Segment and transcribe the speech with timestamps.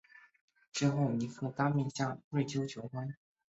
[0.73, 3.15] 之后尼克当面向瑞秋求婚。